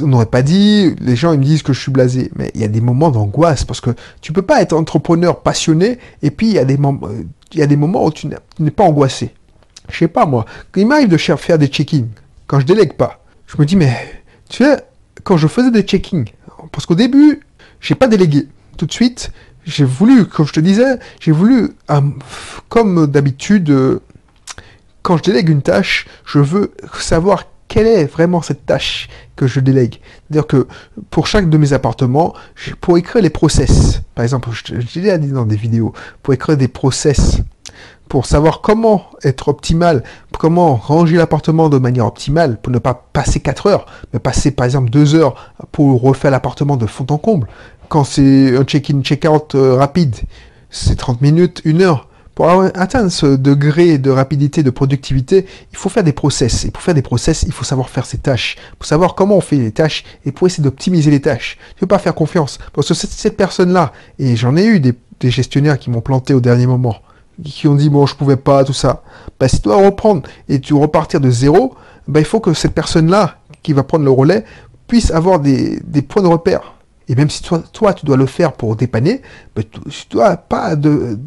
On 0.00 0.06
n'aurait 0.06 0.26
pas 0.26 0.42
dit, 0.42 0.94
les 1.00 1.16
gens 1.16 1.32
ils 1.32 1.38
me 1.38 1.44
disent 1.44 1.62
que 1.62 1.72
je 1.72 1.80
suis 1.80 1.92
blasé, 1.92 2.30
mais 2.36 2.50
il 2.54 2.60
y 2.60 2.64
a 2.64 2.68
des 2.68 2.80
moments 2.80 3.10
d'angoisse, 3.10 3.64
parce 3.64 3.80
que 3.80 3.90
tu 4.22 4.32
peux 4.32 4.42
pas 4.42 4.62
être 4.62 4.72
entrepreneur 4.72 5.40
passionné, 5.40 5.98
et 6.22 6.30
puis 6.30 6.48
il 6.48 6.54
y, 6.54 6.58
a 6.58 6.64
des 6.64 6.76
moments 7.76 8.04
où 8.04 8.10
tu 8.10 8.28
n'es 8.58 8.70
pas 8.70 8.84
angoissé. 8.84 9.34
Je 9.90 9.98
sais 9.98 10.08
pas 10.08 10.24
moi, 10.24 10.46
il 10.76 10.86
m'arrive 10.86 11.08
de 11.08 11.18
faire 11.18 11.58
des 11.58 11.66
check-in, 11.66 12.06
quand 12.46 12.60
je 12.60 12.66
délègue 12.66 12.94
pas, 12.94 13.20
je 13.46 13.56
me 13.58 13.66
dis, 13.66 13.76
mais 13.76 13.94
tu 14.48 14.64
sais, 14.64 14.82
quand 15.22 15.36
je 15.36 15.46
faisais 15.46 15.70
des 15.70 15.82
check-in, 15.82 16.24
parce 16.72 16.86
qu'au 16.86 16.94
début, 16.94 17.40
j'ai 17.80 17.94
pas 17.94 18.08
délégué. 18.08 18.48
Tout 18.78 18.86
de 18.86 18.92
suite, 18.92 19.30
j'ai 19.64 19.84
voulu, 19.84 20.26
comme 20.26 20.46
je 20.46 20.52
te 20.52 20.60
disais, 20.60 20.98
j'ai 21.20 21.32
voulu, 21.32 21.70
euh, 21.90 22.00
comme 22.68 23.06
d'habitude, 23.06 23.70
euh, 23.70 24.00
quand 25.02 25.16
je 25.16 25.22
délègue 25.22 25.48
une 25.48 25.62
tâche, 25.62 26.06
je 26.24 26.38
veux 26.38 26.72
savoir 26.98 27.44
quelle 27.68 27.86
est 27.86 28.04
vraiment 28.04 28.42
cette 28.42 28.66
tâche 28.66 29.08
que 29.36 29.46
je 29.46 29.60
délègue. 29.60 30.00
C'est-à-dire 30.28 30.46
que 30.46 30.66
pour 31.10 31.26
chaque 31.26 31.50
de 31.50 31.58
mes 31.58 31.72
appartements, 31.72 32.34
pour 32.80 32.98
écrire 32.98 33.22
les 33.22 33.30
process, 33.30 34.00
par 34.14 34.22
exemple, 34.22 34.50
je, 34.52 34.80
je 34.80 35.00
l'ai 35.00 35.18
dit 35.18 35.32
dans 35.32 35.46
des 35.46 35.56
vidéos, 35.56 35.92
pour 36.22 36.34
écrire 36.34 36.56
des 36.56 36.68
process, 36.68 37.40
pour 38.08 38.26
savoir 38.26 38.60
comment 38.60 39.06
être 39.22 39.48
optimal, 39.48 40.02
comment 40.38 40.76
ranger 40.76 41.16
l'appartement 41.16 41.68
de 41.68 41.78
manière 41.78 42.06
optimale, 42.06 42.60
pour 42.60 42.72
ne 42.72 42.78
pas 42.78 43.08
passer 43.12 43.40
4 43.40 43.66
heures, 43.66 43.86
mais 44.12 44.18
passer 44.18 44.50
par 44.50 44.66
exemple 44.66 44.90
2 44.90 45.14
heures 45.14 45.52
pour 45.72 46.00
refaire 46.00 46.30
l'appartement 46.30 46.76
de 46.76 46.86
fond 46.86 47.06
en 47.10 47.18
comble, 47.18 47.48
quand 47.88 48.04
c'est 48.04 48.56
un 48.56 48.64
check-in, 48.64 49.02
check-out 49.02 49.54
euh, 49.54 49.74
rapide, 49.76 50.16
c'est 50.70 50.96
30 50.96 51.20
minutes, 51.20 51.62
1 51.64 51.80
heure. 51.80 52.08
Pour 52.34 52.50
atteindre 52.50 53.10
ce 53.10 53.36
degré 53.36 53.96
de 53.98 54.10
rapidité, 54.10 54.64
de 54.64 54.70
productivité, 54.70 55.46
il 55.70 55.78
faut 55.78 55.88
faire 55.88 56.02
des 56.02 56.12
process. 56.12 56.64
Et 56.64 56.72
pour 56.72 56.82
faire 56.82 56.94
des 56.94 57.02
process, 57.02 57.44
il 57.44 57.52
faut 57.52 57.62
savoir 57.62 57.88
faire 57.88 58.06
ses 58.06 58.18
tâches. 58.18 58.56
Pour 58.76 58.86
savoir 58.86 59.14
comment 59.14 59.36
on 59.36 59.40
fait 59.40 59.56
les 59.56 59.70
tâches 59.70 60.02
et 60.24 60.32
pour 60.32 60.48
essayer 60.48 60.64
d'optimiser 60.64 61.12
les 61.12 61.20
tâches. 61.20 61.58
Tu 61.60 61.74
ne 61.76 61.80
peux 61.80 61.86
pas 61.86 62.00
faire 62.00 62.14
confiance. 62.14 62.58
Parce 62.72 62.88
que 62.88 62.94
cette, 62.94 63.36
personne-là, 63.36 63.92
et 64.18 64.34
j'en 64.34 64.56
ai 64.56 64.64
eu 64.64 64.80
des, 64.80 64.94
gestionnaires 65.22 65.78
qui 65.78 65.90
m'ont 65.90 66.00
planté 66.00 66.34
au 66.34 66.40
dernier 66.40 66.66
moment, 66.66 66.96
qui 67.42 67.66
ont 67.68 67.76
dit 67.76 67.88
bon 67.88 68.04
je 68.04 68.14
pouvais 68.16 68.36
pas, 68.36 68.64
tout 68.64 68.74
ça. 68.74 69.02
Bah, 69.38 69.48
si 69.48 69.56
tu 69.56 69.62
dois 69.62 69.76
reprendre 69.76 70.22
et 70.48 70.60
tu 70.60 70.74
repartir 70.74 71.20
de 71.20 71.30
zéro, 71.30 71.76
bah, 72.08 72.18
il 72.18 72.26
faut 72.26 72.40
que 72.40 72.52
cette 72.52 72.74
personne-là, 72.74 73.38
qui 73.62 73.72
va 73.72 73.84
prendre 73.84 74.04
le 74.04 74.10
relais, 74.10 74.44
puisse 74.88 75.12
avoir 75.12 75.38
des 75.38 75.80
points 76.06 76.22
de 76.22 76.28
repère 76.28 76.73
et 77.08 77.14
même 77.14 77.30
si 77.30 77.42
toi, 77.42 77.62
toi 77.72 77.94
tu 77.94 78.06
dois 78.06 78.16
le 78.16 78.26
faire 78.26 78.52
pour 78.52 78.76
dépanner, 78.76 79.22
ben, 79.54 79.64
tu, 79.70 80.06
dois 80.10 80.36
pas 80.36 80.76
de, 80.76 81.18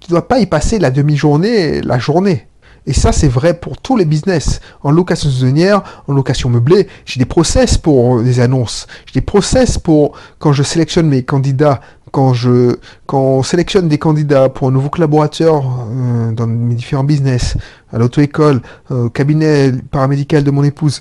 tu 0.00 0.08
dois 0.08 0.26
pas 0.26 0.40
y 0.40 0.46
passer 0.46 0.78
la 0.78 0.90
demi-journée, 0.90 1.82
la 1.82 1.98
journée. 1.98 2.46
Et 2.86 2.92
ça, 2.92 3.12
c'est 3.12 3.28
vrai 3.28 3.54
pour 3.54 3.78
tous 3.78 3.96
les 3.96 4.04
business. 4.04 4.60
En 4.82 4.90
location 4.90 5.30
saisonnière, 5.30 5.82
en 6.08 6.14
location 6.14 6.50
meublée, 6.50 6.88
j'ai 7.04 7.20
des 7.20 7.26
process 7.26 7.78
pour 7.78 8.18
les 8.18 8.40
annonces. 8.40 8.88
J'ai 9.06 9.20
des 9.20 9.24
process 9.24 9.78
pour 9.78 10.16
quand 10.40 10.52
je 10.52 10.64
sélectionne 10.64 11.06
mes 11.06 11.22
candidats, 11.22 11.80
quand 12.10 12.34
je 12.34 12.76
quand 13.06 13.20
on 13.20 13.42
sélectionne 13.44 13.86
des 13.88 13.98
candidats 13.98 14.48
pour 14.48 14.66
un 14.66 14.72
nouveau 14.72 14.88
collaborateur 14.88 15.62
euh, 15.64 16.32
dans 16.32 16.48
mes 16.48 16.74
différents 16.74 17.04
business, 17.04 17.56
à 17.92 17.98
l'auto-école, 17.98 18.60
au 18.90 19.10
cabinet 19.10 19.70
paramédical 19.90 20.42
de 20.42 20.50
mon 20.50 20.64
épouse. 20.64 21.00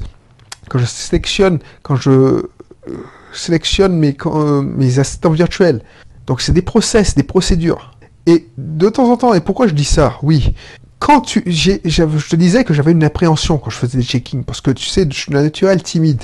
Quand 0.69 0.77
je 0.77 0.85
sélectionne, 0.85 1.59
quand 1.81 1.95
je 1.95 2.11
euh, 2.11 2.43
sélectionne 3.33 3.97
mes, 3.97 4.15
euh, 4.25 4.61
mes 4.61 4.99
assistants 4.99 5.31
virtuels. 5.31 5.81
Donc 6.27 6.41
c'est 6.41 6.51
des 6.51 6.61
process, 6.61 7.15
des 7.15 7.23
procédures. 7.23 7.97
Et 8.25 8.47
de 8.57 8.89
temps 8.89 9.11
en 9.11 9.17
temps, 9.17 9.33
et 9.33 9.41
pourquoi 9.41 9.67
je 9.67 9.73
dis 9.73 9.85
ça? 9.85 10.17
Oui, 10.21 10.53
quand 10.99 11.27
je 11.27 11.39
te 11.39 12.35
disais 12.35 12.63
que 12.63 12.75
j'avais 12.75 12.91
une 12.91 13.03
appréhension 13.03 13.57
quand 13.57 13.71
je 13.71 13.77
faisais 13.77 13.97
des 13.97 14.03
check-ins, 14.03 14.43
parce 14.43 14.61
que 14.61 14.69
tu 14.69 14.85
sais, 14.85 15.07
je 15.09 15.17
suis 15.17 15.33
naturel 15.33 15.81
timide. 15.81 16.21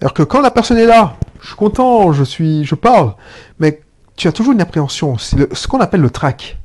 Alors 0.00 0.14
que 0.14 0.22
quand 0.22 0.40
la 0.40 0.52
personne 0.52 0.78
est 0.78 0.86
là, 0.86 1.16
je 1.40 1.48
suis 1.48 1.56
content, 1.56 2.12
je 2.12 2.22
suis, 2.22 2.64
je 2.64 2.76
parle, 2.76 3.14
mais 3.58 3.80
tu 4.14 4.28
as 4.28 4.32
toujours 4.32 4.52
une 4.52 4.60
appréhension. 4.60 5.18
C'est 5.18 5.52
ce 5.52 5.66
qu'on 5.66 5.80
appelle 5.80 6.02
le 6.02 6.10
trac. 6.10 6.58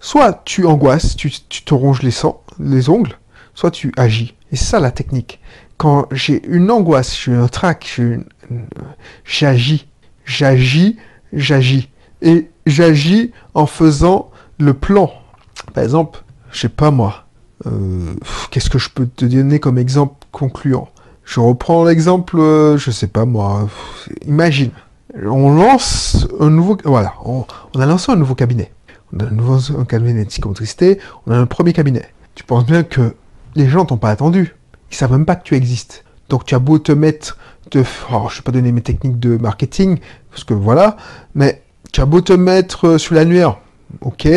Soit 0.00 0.40
tu 0.46 0.64
angoisses, 0.64 1.16
tu, 1.16 1.30
tu 1.50 1.62
te 1.62 1.74
ronges 1.74 2.02
les, 2.02 2.14
les 2.58 2.88
ongles, 2.88 3.18
soit 3.54 3.70
tu 3.70 3.92
agis. 3.98 4.34
Et 4.50 4.56
c'est 4.56 4.64
ça 4.64 4.80
la 4.80 4.90
technique. 4.90 5.38
Quand 5.80 6.08
j'ai 6.12 6.46
une 6.46 6.70
angoisse, 6.70 7.18
j'ai 7.18 7.34
un 7.34 7.48
trac, 7.48 7.98
j'agis, 9.24 9.86
j'agis, 10.26 10.98
j'agis. 11.32 11.88
Et 12.20 12.50
j'agis 12.66 13.32
en 13.54 13.64
faisant 13.64 14.30
le 14.58 14.74
plan. 14.74 15.10
Par 15.72 15.82
exemple, 15.82 16.22
je 16.52 16.60
sais 16.60 16.68
pas 16.68 16.90
moi, 16.90 17.24
euh, 17.64 18.12
qu'est-ce 18.50 18.68
que 18.68 18.78
je 18.78 18.90
peux 18.90 19.06
te 19.06 19.24
donner 19.24 19.58
comme 19.58 19.78
exemple 19.78 20.26
concluant? 20.32 20.90
Je 21.24 21.40
reprends 21.40 21.82
l'exemple, 21.84 22.38
euh, 22.38 22.76
je 22.76 22.90
sais 22.90 23.06
pas 23.06 23.24
moi, 23.24 23.66
imagine, 24.26 24.72
on 25.24 25.50
lance 25.50 26.28
un 26.40 26.50
nouveau, 26.50 26.76
voilà, 26.84 27.14
on, 27.24 27.46
a 27.78 27.86
lancé 27.86 28.12
un 28.12 28.16
nouveau 28.16 28.34
cabinet. 28.34 28.70
On 29.14 29.20
a 29.20 29.28
un 29.28 29.30
nouveau 29.30 29.82
cabinet 29.84 30.24
de 30.24 30.28
psychomotricité, 30.28 31.00
on 31.26 31.32
a 31.32 31.38
un 31.38 31.46
premier 31.46 31.72
cabinet. 31.72 32.12
Tu 32.34 32.44
penses 32.44 32.66
bien 32.66 32.82
que 32.82 33.14
les 33.54 33.66
gens 33.66 33.86
t'ont 33.86 33.96
pas 33.96 34.10
attendu. 34.10 34.54
Ils 34.90 34.96
savent 34.96 35.12
même 35.12 35.26
pas 35.26 35.36
que 35.36 35.44
tu 35.44 35.54
existes. 35.54 36.04
Donc 36.28 36.44
tu 36.44 36.54
as 36.54 36.58
beau 36.58 36.78
te 36.78 36.92
mettre 36.92 37.38
de... 37.70 37.84
Oh, 38.12 38.28
je 38.30 38.36
vais 38.36 38.42
pas 38.42 38.52
donner 38.52 38.72
mes 38.72 38.82
techniques 38.82 39.18
de 39.18 39.36
marketing, 39.36 39.98
parce 40.30 40.44
que 40.44 40.54
voilà, 40.54 40.96
mais 41.34 41.62
tu 41.92 42.00
as 42.00 42.06
beau 42.06 42.20
te 42.20 42.32
mettre 42.32 42.86
euh, 42.86 42.98
sur 42.98 43.14
l'annuaire, 43.14 43.58
ok, 44.00 44.28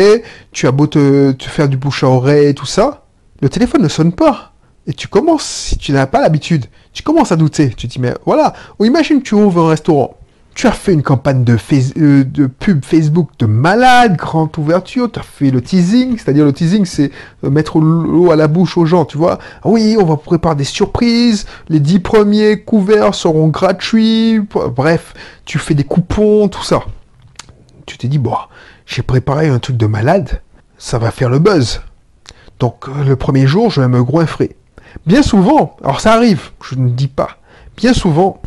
tu 0.52 0.66
as 0.66 0.72
beau 0.72 0.86
te, 0.86 1.34
faire 1.40 1.68
du 1.68 1.76
bouche 1.76 2.04
à 2.04 2.08
oreille 2.08 2.48
et 2.48 2.54
tout 2.54 2.66
ça, 2.66 3.04
le 3.40 3.48
téléphone 3.48 3.82
ne 3.82 3.88
sonne 3.88 4.12
pas. 4.12 4.52
Et 4.86 4.92
tu 4.92 5.08
commences, 5.08 5.46
si 5.46 5.78
tu 5.78 5.92
n'as 5.92 6.06
pas 6.06 6.20
l'habitude, 6.20 6.66
tu 6.92 7.02
commences 7.02 7.32
à 7.32 7.36
douter. 7.36 7.70
Tu 7.70 7.88
te 7.88 7.92
dis, 7.92 7.98
mais 7.98 8.14
voilà, 8.26 8.52
ou 8.78 8.84
imagine 8.84 9.22
tu 9.22 9.34
ouvres 9.34 9.64
un 9.64 9.68
restaurant 9.70 10.16
tu 10.54 10.68
as 10.68 10.72
fait 10.72 10.92
une 10.92 11.02
campagne 11.02 11.42
de, 11.42 11.56
euh, 11.98 12.24
de 12.24 12.46
pub 12.46 12.84
Facebook 12.84 13.30
de 13.38 13.46
malade, 13.46 14.16
grande 14.16 14.56
ouverture, 14.56 15.10
tu 15.10 15.18
as 15.18 15.22
fait 15.22 15.50
le 15.50 15.60
teasing, 15.60 16.16
c'est-à-dire 16.16 16.44
le 16.44 16.52
teasing, 16.52 16.84
c'est 16.84 17.10
euh, 17.42 17.50
mettre 17.50 17.80
l'eau 17.80 18.30
à 18.30 18.36
la 18.36 18.46
bouche 18.46 18.78
aux 18.78 18.86
gens, 18.86 19.04
tu 19.04 19.18
vois. 19.18 19.38
Ah 19.56 19.68
oui, 19.68 19.96
on 20.00 20.04
va 20.04 20.16
préparer 20.16 20.54
des 20.54 20.64
surprises, 20.64 21.46
les 21.68 21.80
dix 21.80 21.98
premiers 21.98 22.60
couverts 22.60 23.14
seront 23.14 23.48
gratuits, 23.48 24.40
bref, 24.76 25.14
tu 25.44 25.58
fais 25.58 25.74
des 25.74 25.84
coupons, 25.84 26.48
tout 26.48 26.62
ça. 26.62 26.80
Tu 27.86 27.98
t'es 27.98 28.08
dit, 28.08 28.18
bon, 28.18 28.36
j'ai 28.86 29.02
préparé 29.02 29.48
un 29.48 29.58
truc 29.58 29.76
de 29.76 29.86
malade, 29.86 30.40
ça 30.78 30.98
va 30.98 31.10
faire 31.10 31.30
le 31.30 31.40
buzz. 31.40 31.82
Donc 32.60 32.88
euh, 32.88 33.04
le 33.04 33.16
premier 33.16 33.48
jour, 33.48 33.70
je 33.70 33.80
vais 33.80 33.88
me 33.88 34.04
goinfrer. 34.04 34.56
Bien 35.04 35.22
souvent, 35.22 35.76
alors 35.82 36.00
ça 36.00 36.12
arrive, 36.12 36.50
je 36.62 36.76
ne 36.76 36.90
dis 36.90 37.08
pas, 37.08 37.38
bien 37.76 37.92
souvent, 37.92 38.40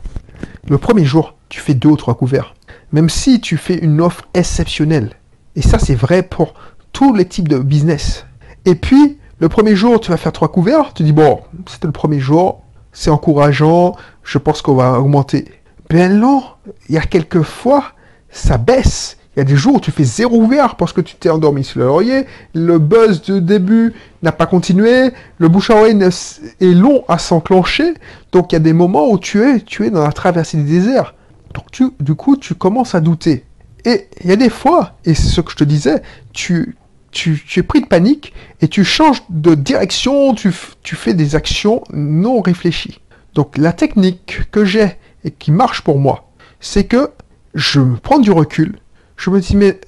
le 0.69 0.77
premier 0.77 1.03
jour, 1.03 1.36
tu 1.49 1.59
fais 1.59 1.73
deux 1.73 1.89
ou 1.89 1.97
trois 1.97 2.15
couverts. 2.15 2.55
Même 2.91 3.09
si 3.09 3.41
tu 3.41 3.57
fais 3.57 3.77
une 3.77 4.01
offre 4.01 4.27
exceptionnelle. 4.33 5.11
Et 5.55 5.61
ça, 5.61 5.79
c'est 5.79 5.95
vrai 5.95 6.23
pour 6.23 6.53
tous 6.93 7.13
les 7.13 7.25
types 7.25 7.47
de 7.47 7.59
business. 7.59 8.25
Et 8.65 8.75
puis, 8.75 9.17
le 9.39 9.49
premier 9.49 9.75
jour, 9.75 9.99
tu 9.99 10.11
vas 10.11 10.17
faire 10.17 10.31
trois 10.31 10.51
couverts, 10.51 10.93
tu 10.93 11.03
dis, 11.03 11.13
bon, 11.13 11.41
c'était 11.67 11.87
le 11.87 11.93
premier 11.93 12.19
jour, 12.19 12.63
c'est 12.91 13.11
encourageant, 13.11 13.95
je 14.23 14.37
pense 14.39 14.61
qu'on 14.61 14.75
va 14.75 14.99
augmenter. 14.99 15.45
Ben 15.89 16.19
non, 16.19 16.43
il 16.89 16.95
y 16.95 16.97
a 16.97 17.01
quelques 17.01 17.43
fois, 17.43 17.83
ça 18.29 18.57
baisse. 18.57 19.17
Il 19.35 19.39
y 19.39 19.41
a 19.41 19.43
des 19.43 19.55
jours 19.55 19.75
où 19.75 19.79
tu 19.79 19.91
fais 19.91 20.03
zéro 20.03 20.37
ouvert 20.37 20.75
parce 20.75 20.93
que 20.93 21.01
tu 21.01 21.15
t'es 21.15 21.29
endormi 21.29 21.63
sur 21.63 21.79
le 21.79 21.85
laurier, 21.85 22.25
le 22.55 22.79
buzz 22.79 23.21
de 23.21 23.39
début 23.39 23.93
n'a 24.23 24.31
pas 24.31 24.47
continué, 24.47 25.11
le 25.37 25.47
bouche 25.47 25.69
à 25.69 25.75
oreille 25.75 25.99
est 26.01 26.73
long 26.73 27.03
à 27.07 27.19
s'enclencher, 27.19 27.93
donc 28.31 28.51
il 28.51 28.55
y 28.55 28.57
a 28.57 28.59
des 28.59 28.73
moments 28.73 29.11
où 29.11 29.19
tu 29.19 29.43
es, 29.43 29.59
tu 29.59 29.85
es 29.85 29.91
dans 29.91 30.03
la 30.03 30.11
traversée 30.11 30.57
du 30.57 30.63
désert. 30.63 31.13
Donc 31.53 31.71
tu, 31.71 31.89
du 31.99 32.15
coup, 32.15 32.37
tu 32.37 32.55
commences 32.55 32.95
à 32.95 33.01
douter. 33.01 33.43
Et 33.85 34.07
il 34.21 34.29
y 34.29 34.33
a 34.33 34.35
des 34.35 34.49
fois, 34.49 34.97
et 35.05 35.13
c'est 35.13 35.27
ce 35.27 35.41
que 35.41 35.51
je 35.51 35.55
te 35.55 35.63
disais, 35.63 36.01
tu, 36.33 36.75
tu, 37.11 37.41
es 37.55 37.63
pris 37.63 37.81
de 37.81 37.87
panique 37.87 38.33
et 38.61 38.67
tu 38.67 38.83
changes 38.83 39.21
de 39.29 39.55
direction, 39.55 40.33
tu, 40.33 40.51
fais 40.51 41.13
des 41.13 41.35
actions 41.35 41.83
non 41.91 42.41
réfléchies. 42.41 42.99
Donc 43.33 43.57
la 43.57 43.73
technique 43.73 44.41
que 44.51 44.65
j'ai 44.65 44.97
et 45.23 45.31
qui 45.31 45.51
marche 45.51 45.81
pour 45.81 45.99
moi, 45.99 46.29
c'est 46.59 46.85
que 46.85 47.11
je 47.53 47.81
prends 47.81 48.19
du 48.19 48.31
recul, 48.31 48.79
je 49.15 49.29
me 49.29 49.39
dis 49.39 49.55
mais 49.55 49.79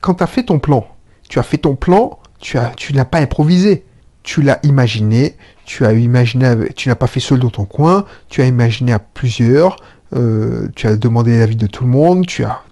quand 0.00 0.14
tu 0.14 0.22
as 0.22 0.26
fait 0.26 0.44
ton 0.44 0.58
plan, 0.58 0.86
tu 1.28 1.38
as 1.38 1.42
fait 1.42 1.58
ton 1.58 1.74
plan, 1.74 2.18
tu 2.40 2.58
as 2.58 2.72
tu 2.76 2.92
l'as 2.92 3.04
pas 3.04 3.18
improvisé, 3.18 3.84
tu 4.22 4.42
l'as 4.42 4.60
imaginé, 4.62 5.36
tu 5.64 5.84
as 5.84 5.92
imaginé, 5.92 6.54
tu 6.76 6.88
n'as 6.88 6.94
pas 6.94 7.06
fait 7.06 7.20
seul 7.20 7.38
dans 7.38 7.50
ton 7.50 7.64
coin, 7.64 8.04
tu 8.28 8.40
as 8.40 8.46
imaginé 8.46 8.92
à 8.92 8.98
plusieurs, 8.98 9.76
euh, 10.16 10.68
tu 10.74 10.86
as 10.86 10.96
demandé 10.96 11.38
l'avis 11.38 11.56
de 11.56 11.66
tout 11.66 11.84
le 11.84 11.90
monde, 11.90 12.26
tu 12.26 12.44
as, 12.44 12.62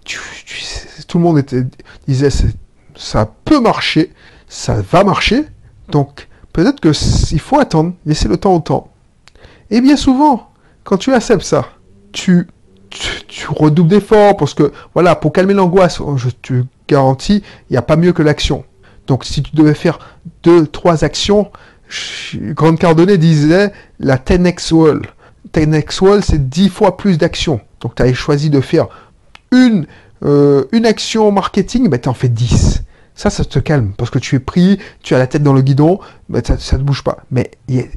tout 1.06 1.18
le 1.18 1.24
monde 1.24 1.44
disait 2.06 2.30
ça 2.94 3.30
peut 3.44 3.60
marcher, 3.60 4.12
ça 4.48 4.80
va 4.80 5.04
marcher, 5.04 5.44
donc 5.90 6.28
peut-être 6.52 6.80
que 6.80 6.92
il 7.32 7.40
faut 7.40 7.58
attendre, 7.58 7.94
laisser 8.06 8.28
le 8.28 8.36
temps 8.36 8.54
au 8.54 8.60
temps. 8.60 8.90
Et 9.70 9.80
bien 9.80 9.96
souvent, 9.96 10.50
quand 10.84 10.96
tu 10.96 11.12
acceptes 11.12 11.42
ça, 11.42 11.66
tu, 12.12 12.48
redoubles 13.48 13.90
d'efforts 13.90 14.36
parce 14.36 14.54
que, 14.54 14.72
voilà, 14.94 15.16
pour 15.16 15.32
calmer 15.32 15.52
l'angoisse, 15.52 16.00
je 16.16 16.30
te 16.30 16.64
garantis, 16.88 17.42
il 17.68 17.72
n'y 17.72 17.76
a 17.76 17.82
pas 17.82 17.96
mieux 17.96 18.12
que 18.12 18.22
l'action. 18.22 18.64
Donc 19.06 19.24
si 19.24 19.42
tu 19.42 19.54
devais 19.54 19.74
faire 19.74 19.98
deux, 20.42 20.66
trois 20.66 21.04
actions, 21.04 21.50
Grande 22.34 22.78
Cardonnay 22.78 23.18
disait 23.18 23.72
la 24.00 24.16
10x 24.16 24.72
wall. 24.72 25.02
10x 25.54 26.02
wall, 26.02 26.22
c'est 26.22 26.48
10 26.48 26.68
fois 26.68 26.96
plus 26.96 27.18
d'actions. 27.18 27.60
Donc 27.80 27.94
tu 27.94 28.02
avais 28.02 28.14
choisi 28.14 28.50
de 28.50 28.60
faire 28.60 28.88
une, 29.52 29.86
euh, 30.24 30.64
une 30.72 30.86
action 30.86 31.30
marketing, 31.30 31.88
ben, 31.88 32.00
tu 32.00 32.08
en 32.08 32.14
fais 32.14 32.28
10. 32.28 32.82
Ça, 33.14 33.30
ça 33.30 33.44
te 33.44 33.58
calme 33.58 33.92
parce 33.96 34.10
que 34.10 34.18
tu 34.18 34.36
es 34.36 34.38
pris, 34.38 34.78
tu 35.02 35.14
as 35.14 35.18
la 35.18 35.26
tête 35.26 35.42
dans 35.42 35.54
le 35.54 35.62
guidon, 35.62 35.98
ben, 36.28 36.42
ça 36.44 36.78
ne 36.78 36.82
bouge 36.82 37.02
pas. 37.02 37.18
Mais 37.30 37.50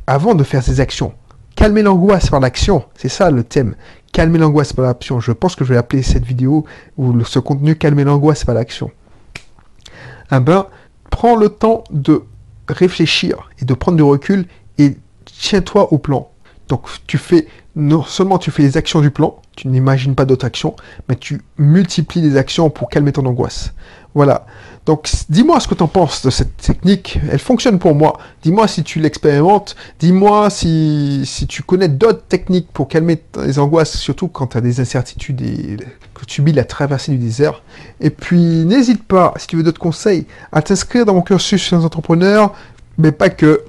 avant 0.08 0.36
de 0.36 0.44
faire 0.44 0.64
ces 0.64 0.80
actions, 0.80 1.14
calmer 1.56 1.82
l'angoisse 1.82 2.30
par 2.30 2.40
l'action, 2.40 2.86
c'est 2.96 3.10
ça 3.10 3.30
le 3.32 3.44
thème. 3.44 3.76
Calmer 4.14 4.40
l'angoisse 4.40 4.74
par 4.74 4.86
l'action. 4.86 5.20
Je 5.20 5.32
pense 5.32 5.56
que 5.56 5.66
je 5.66 5.74
vais 5.74 5.78
appeler 5.78 6.04
cette 6.04 6.26
vidéo 6.26 6.66
ou 6.98 7.24
ce 7.26 7.38
contenu 7.38 7.76
Calmer 7.76 8.06
l'angoisse 8.06 8.46
par 8.46 8.56
l'action. 8.56 8.92
Ah 10.32 10.40
ben, 10.40 10.68
prends 11.10 11.36
le 11.36 11.50
temps 11.50 11.84
de 11.92 12.24
réfléchir 12.68 13.50
et 13.62 13.66
de 13.66 13.74
prendre 13.74 13.98
du 13.98 14.04
recul 14.04 14.46
et 14.78 14.98
tiens-toi 15.26 15.92
au 15.92 15.98
plan. 15.98 16.30
Donc 16.70 16.88
tu 17.08 17.18
fais 17.18 17.48
non 17.76 18.04
seulement 18.04 18.38
tu 18.38 18.52
fais 18.52 18.64
les 18.64 18.78
actions 18.78 19.02
du 19.02 19.12
plan, 19.12 19.42
tu 19.56 19.68
n'imagines 19.68 20.16
pas 20.16 20.26
d'autres 20.26 20.46
actions, 20.46 20.76
mais 21.08 21.16
tu 21.16 21.42
multiplies 21.58 22.22
les 22.22 22.38
actions 22.38 22.70
pour 22.70 22.90
calmer 22.90 23.12
ton 23.12 23.26
angoisse. 23.26 23.74
Voilà. 24.16 24.46
Donc 24.86 25.10
dis-moi 25.30 25.60
ce 25.60 25.68
que 25.68 25.76
tu 25.76 25.84
en 25.84 25.88
penses 25.88 26.24
de 26.26 26.30
cette 26.30 26.58
technique. 26.58 27.20
Elle 27.32 27.40
fonctionne 27.40 27.80
pour 27.80 27.96
moi. 27.96 28.18
Dis-moi 28.44 28.68
si 28.68 28.84
tu 28.84 29.00
l'expérimentes. 29.00 29.76
Dis-moi 30.00 30.50
si, 30.50 31.26
tu 31.48 31.64
connais 31.64 31.90
d'autres 31.90 32.24
techniques 32.24 32.70
pour 32.72 32.88
calmer 32.88 33.22
les 33.44 33.60
angoisses, 33.60 33.98
surtout 33.98 34.28
quand 34.28 34.48
tu 34.48 34.58
as 34.58 34.62
des 34.62 34.80
incertitudes 34.80 35.42
et 35.42 35.78
que 36.14 36.26
tu 36.26 36.44
vis 36.44 36.54
la 36.54 36.66
traversée 36.66 37.12
du 37.12 37.18
désert. 37.18 37.62
Et 38.00 38.10
puis 38.10 38.66
n'hésite 38.66 39.04
pas, 39.04 39.34
si 39.38 39.48
tu 39.48 39.58
veux 39.58 39.64
d'autres 39.64 39.80
conseils, 39.80 40.26
à 40.52 40.62
t'inscrire 40.62 41.06
dans 41.06 41.14
mon 41.14 41.22
cursus 41.22 41.62
chez 41.62 41.76
les 41.76 41.86
entrepreneurs, 41.86 42.54
mais 42.98 43.12
pas 43.12 43.30
que. 43.30 43.64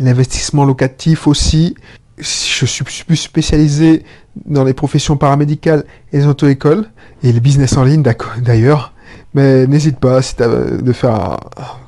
L'investissement 0.00 0.64
locatif 0.64 1.26
aussi 1.26 1.74
je 2.20 2.66
suis 2.66 2.84
plus 3.04 3.16
spécialisé 3.16 4.04
dans 4.46 4.64
les 4.64 4.74
professions 4.74 5.16
paramédicales 5.16 5.84
et 6.12 6.18
les 6.18 6.26
auto-écoles 6.26 6.86
et 7.22 7.32
les 7.32 7.40
business 7.40 7.76
en 7.76 7.84
ligne 7.84 8.02
d'ailleurs. 8.38 8.92
Mais 9.34 9.66
n'hésite 9.66 9.98
pas 9.98 10.22
si 10.22 10.34
de 10.36 10.92
faire 10.92 11.38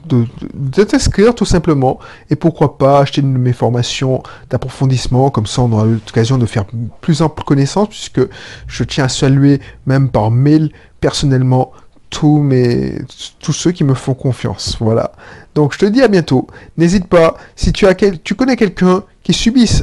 de, 0.04 0.26
de 0.54 0.84
t'inscrire 0.84 1.34
tout 1.34 1.44
simplement 1.44 1.99
et 2.28 2.37
pourquoi 2.37 2.76
pas 2.76 3.00
acheter 3.00 3.22
une 3.22 3.32
de 3.32 3.38
mes 3.38 3.52
formations 3.52 4.22
d'approfondissement 4.50 5.30
comme 5.30 5.46
ça 5.46 5.62
on 5.62 5.72
aura 5.72 5.87
l'occasion 5.87 6.37
de 6.37 6.46
faire 6.46 6.64
plus 7.00 7.22
ample 7.22 7.42
connaissance 7.44 7.88
puisque 7.88 8.20
je 8.66 8.84
tiens 8.84 9.04
à 9.04 9.08
saluer 9.08 9.60
même 9.87 10.10
par 10.10 10.30
mail 10.30 10.70
personnellement 11.00 11.72
tous 12.10 12.38
mes 12.38 12.99
tous 13.38 13.52
ceux 13.52 13.70
qui 13.70 13.84
me 13.84 13.94
font 13.94 14.14
confiance. 14.14 14.76
Voilà. 14.80 15.12
Donc 15.54 15.72
je 15.72 15.78
te 15.78 15.87
dis 15.87 16.02
à 16.02 16.08
bientôt. 16.08 16.46
N'hésite 16.76 17.06
pas 17.06 17.37
si 17.56 17.72
tu 17.72 17.87
as 17.87 17.94
quel, 17.94 18.20
tu 18.20 18.34
connais 18.34 18.56
quelqu'un 18.56 19.04
qui 19.23 19.35
subisse, 19.35 19.83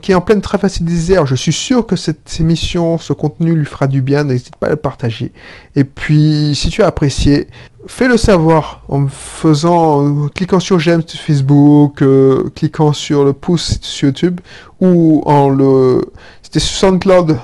qui 0.00 0.12
est 0.12 0.14
en 0.14 0.20
pleine 0.20 0.40
traversée 0.40 0.82
des 0.82 0.92
désert, 0.92 1.26
je 1.26 1.36
suis 1.36 1.52
sûr 1.52 1.86
que 1.86 1.94
cette 1.94 2.38
émission, 2.40 2.98
ce 2.98 3.12
contenu 3.12 3.54
lui 3.54 3.64
fera 3.64 3.86
du 3.86 4.02
bien, 4.02 4.24
n'hésite 4.24 4.56
pas 4.56 4.66
à 4.66 4.70
le 4.70 4.76
partager. 4.76 5.32
Et 5.76 5.84
puis, 5.84 6.52
si 6.56 6.68
tu 6.68 6.82
as 6.82 6.88
apprécié, 6.88 7.46
fais-le 7.86 8.16
savoir 8.16 8.82
en 8.88 9.06
faisant, 9.06 10.28
cliquant 10.34 10.58
sur 10.58 10.80
j'aime 10.80 11.02
sur 11.06 11.20
Facebook, 11.20 12.02
euh, 12.02 12.50
cliquant 12.56 12.92
sur 12.92 13.24
le 13.24 13.32
pouce 13.32 13.78
sur 13.82 14.08
YouTube, 14.08 14.40
ou 14.80 15.22
en 15.26 15.48
le, 15.48 16.02
c'était 16.42 16.60
sur 16.60 16.76
SoundCloud, 16.76 17.38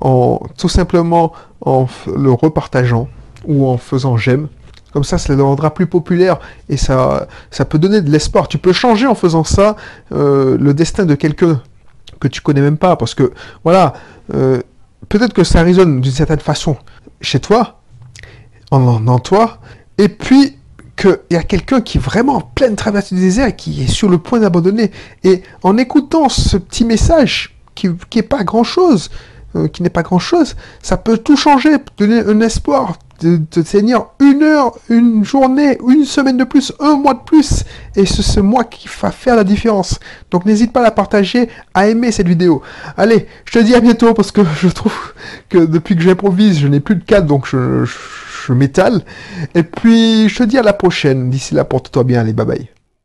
en, 0.00 0.40
tout 0.58 0.68
simplement 0.68 1.32
en 1.60 1.86
le 2.06 2.32
repartageant, 2.32 3.08
ou 3.44 3.68
en 3.68 3.78
faisant 3.78 4.16
j'aime. 4.16 4.48
Comme 4.92 5.04
ça, 5.04 5.18
ça 5.18 5.34
le 5.34 5.42
rendra 5.42 5.72
plus 5.72 5.86
populaire 5.86 6.38
et 6.68 6.76
ça, 6.76 7.28
peut 7.68 7.78
donner 7.78 8.00
de 8.00 8.10
l'espoir. 8.10 8.48
Tu 8.48 8.58
peux 8.58 8.72
changer 8.72 9.06
en 9.06 9.14
faisant 9.14 9.44
ça 9.44 9.76
euh, 10.12 10.56
le 10.58 10.74
destin 10.74 11.06
de 11.06 11.14
quelqu'un 11.14 11.62
que 12.18 12.28
tu 12.28 12.40
connais 12.40 12.60
même 12.60 12.78
pas. 12.78 12.96
Parce 12.96 13.14
que, 13.14 13.32
voilà, 13.62 13.94
euh, 14.34 14.60
peut-être 15.08 15.32
que 15.32 15.44
ça 15.44 15.62
résonne 15.62 16.00
d'une 16.00 16.12
certaine 16.12 16.40
façon 16.40 16.76
chez 17.20 17.38
toi, 17.38 17.80
en, 18.70 19.06
en 19.06 19.18
toi, 19.18 19.58
et 19.98 20.08
puis 20.08 20.56
qu'il 20.96 21.18
y 21.30 21.36
a 21.36 21.42
quelqu'un 21.42 21.80
qui 21.80 21.98
est 21.98 22.00
vraiment 22.00 22.36
en 22.36 22.40
pleine 22.40 22.76
traversée 22.76 23.14
du 23.14 23.20
désert 23.20 23.46
et 23.46 23.56
qui 23.56 23.82
est 23.82 23.86
sur 23.86 24.08
le 24.08 24.18
point 24.18 24.40
d'abandonner. 24.40 24.90
Et 25.24 25.42
en 25.62 25.78
écoutant 25.78 26.28
ce 26.28 26.56
petit 26.56 26.84
message, 26.84 27.56
qui 27.74 27.88
n'est 28.16 28.22
pas 28.22 28.44
grand-chose, 28.44 29.10
euh, 29.56 29.68
qui 29.68 29.82
n'est 29.82 29.90
pas 29.90 30.02
grand-chose, 30.02 30.56
ça 30.82 30.96
peut 30.96 31.18
tout 31.18 31.36
changer, 31.36 31.76
donner 31.96 32.20
un 32.20 32.40
espoir, 32.40 32.98
de, 33.20 33.36
te 33.36 33.60
tenir 33.60 34.06
une 34.20 34.42
heure, 34.42 34.72
une 34.88 35.24
journée, 35.24 35.78
une 35.86 36.04
semaine 36.04 36.36
de 36.36 36.44
plus, 36.44 36.72
un 36.80 36.96
mois 36.96 37.14
de 37.14 37.20
plus. 37.24 37.64
Et 37.96 38.06
c'est 38.06 38.22
ce 38.22 38.40
mois 38.40 38.64
qui 38.64 38.88
va 39.00 39.10
faire 39.10 39.36
la 39.36 39.44
différence. 39.44 39.98
Donc 40.30 40.46
n'hésite 40.46 40.72
pas 40.72 40.80
à 40.80 40.84
la 40.84 40.90
partager, 40.90 41.48
à 41.74 41.88
aimer 41.88 42.12
cette 42.12 42.28
vidéo. 42.28 42.62
Allez, 42.96 43.26
je 43.44 43.58
te 43.58 43.64
dis 43.64 43.74
à 43.74 43.80
bientôt 43.80 44.14
parce 44.14 44.32
que 44.32 44.42
je 44.60 44.68
trouve 44.68 45.14
que 45.48 45.58
depuis 45.58 45.96
que 45.96 46.02
j'improvise, 46.02 46.58
je 46.58 46.68
n'ai 46.68 46.80
plus 46.80 46.96
de 46.96 47.04
cadre, 47.04 47.26
donc 47.26 47.46
je, 47.46 47.84
je, 47.84 47.96
je 48.46 48.52
m'étale. 48.52 49.02
Et 49.54 49.62
puis 49.62 50.28
je 50.28 50.38
te 50.38 50.42
dis 50.44 50.58
à 50.58 50.62
la 50.62 50.72
prochaine. 50.72 51.30
D'ici 51.30 51.54
là, 51.54 51.64
porte-toi 51.64 52.04
bien. 52.04 52.20
Allez, 52.20 52.32
bye 52.32 52.46
bye. 52.46 52.79